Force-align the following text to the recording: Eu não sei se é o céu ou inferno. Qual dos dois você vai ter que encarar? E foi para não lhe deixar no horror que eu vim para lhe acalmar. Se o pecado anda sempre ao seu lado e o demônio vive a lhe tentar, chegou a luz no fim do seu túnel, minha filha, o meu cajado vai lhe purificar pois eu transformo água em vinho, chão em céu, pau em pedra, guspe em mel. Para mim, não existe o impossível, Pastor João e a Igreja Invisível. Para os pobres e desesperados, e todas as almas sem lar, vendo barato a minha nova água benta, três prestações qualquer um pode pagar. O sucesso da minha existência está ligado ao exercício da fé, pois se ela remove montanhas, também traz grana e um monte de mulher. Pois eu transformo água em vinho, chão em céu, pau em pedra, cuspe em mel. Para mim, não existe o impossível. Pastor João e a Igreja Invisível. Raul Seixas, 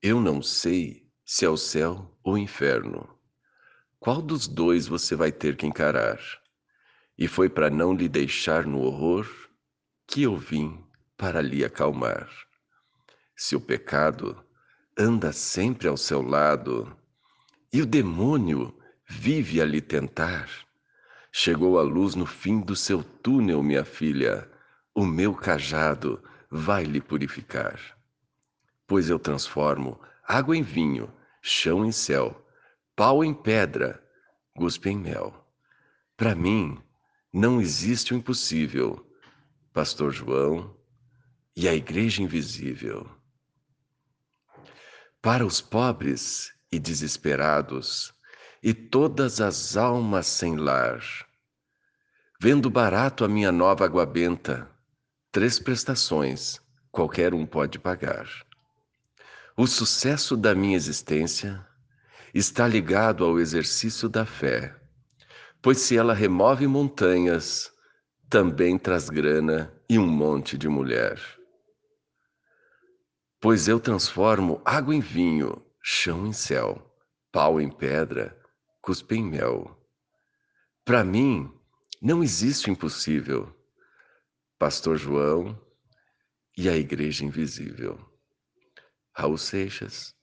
Eu 0.00 0.20
não 0.20 0.40
sei 0.40 1.10
se 1.24 1.44
é 1.44 1.48
o 1.48 1.56
céu 1.56 2.16
ou 2.22 2.38
inferno. 2.38 3.18
Qual 3.98 4.22
dos 4.22 4.46
dois 4.46 4.86
você 4.86 5.16
vai 5.16 5.32
ter 5.32 5.56
que 5.56 5.66
encarar? 5.66 6.20
E 7.18 7.26
foi 7.26 7.48
para 7.48 7.68
não 7.68 7.92
lhe 7.92 8.08
deixar 8.08 8.64
no 8.64 8.80
horror 8.80 9.28
que 10.06 10.22
eu 10.22 10.36
vim 10.36 10.80
para 11.16 11.42
lhe 11.42 11.64
acalmar. 11.64 12.30
Se 13.34 13.56
o 13.56 13.60
pecado 13.60 14.40
anda 14.96 15.32
sempre 15.32 15.88
ao 15.88 15.96
seu 15.96 16.22
lado 16.22 16.96
e 17.72 17.82
o 17.82 17.86
demônio 17.86 18.72
vive 19.04 19.60
a 19.60 19.64
lhe 19.64 19.80
tentar, 19.80 20.48
chegou 21.32 21.76
a 21.76 21.82
luz 21.82 22.14
no 22.14 22.24
fim 22.24 22.60
do 22.60 22.76
seu 22.76 23.02
túnel, 23.02 23.64
minha 23.64 23.84
filha, 23.84 24.48
o 24.94 25.04
meu 25.04 25.34
cajado 25.34 26.22
vai 26.48 26.84
lhe 26.84 27.00
purificar 27.00 27.97
pois 28.88 29.10
eu 29.10 29.18
transformo 29.18 30.00
água 30.26 30.56
em 30.56 30.62
vinho, 30.62 31.12
chão 31.42 31.84
em 31.84 31.92
céu, 31.92 32.44
pau 32.96 33.22
em 33.22 33.34
pedra, 33.34 34.02
guspe 34.56 34.88
em 34.88 34.98
mel. 34.98 35.46
Para 36.16 36.34
mim, 36.34 36.82
não 37.32 37.60
existe 37.60 38.12
o 38.12 38.16
impossível, 38.16 39.06
Pastor 39.72 40.10
João 40.10 40.74
e 41.54 41.68
a 41.68 41.74
Igreja 41.74 42.22
Invisível. 42.22 43.08
Para 45.20 45.44
os 45.44 45.60
pobres 45.60 46.52
e 46.72 46.78
desesperados, 46.78 48.14
e 48.62 48.72
todas 48.72 49.40
as 49.40 49.76
almas 49.76 50.26
sem 50.26 50.56
lar, 50.56 51.00
vendo 52.40 52.70
barato 52.70 53.24
a 53.24 53.28
minha 53.28 53.52
nova 53.52 53.84
água 53.84 54.06
benta, 54.06 54.68
três 55.30 55.58
prestações 55.58 56.58
qualquer 56.90 57.34
um 57.34 57.46
pode 57.46 57.78
pagar. 57.78 58.47
O 59.60 59.66
sucesso 59.66 60.36
da 60.36 60.54
minha 60.54 60.76
existência 60.76 61.66
está 62.32 62.68
ligado 62.68 63.24
ao 63.24 63.40
exercício 63.40 64.08
da 64.08 64.24
fé, 64.24 64.72
pois 65.60 65.78
se 65.78 65.96
ela 65.96 66.14
remove 66.14 66.64
montanhas, 66.68 67.68
também 68.30 68.78
traz 68.78 69.10
grana 69.10 69.76
e 69.90 69.98
um 69.98 70.06
monte 70.06 70.56
de 70.56 70.68
mulher. 70.68 71.20
Pois 73.40 73.66
eu 73.66 73.80
transformo 73.80 74.62
água 74.64 74.94
em 74.94 75.00
vinho, 75.00 75.60
chão 75.82 76.24
em 76.24 76.32
céu, 76.32 76.96
pau 77.32 77.60
em 77.60 77.68
pedra, 77.68 78.40
cuspe 78.80 79.16
em 79.16 79.24
mel. 79.24 79.76
Para 80.84 81.02
mim, 81.02 81.52
não 82.00 82.22
existe 82.22 82.70
o 82.70 82.72
impossível. 82.72 83.52
Pastor 84.56 84.96
João 84.96 85.60
e 86.56 86.68
a 86.68 86.76
Igreja 86.76 87.24
Invisível. 87.24 88.17
Raul 89.18 89.36
Seixas, 89.38 90.14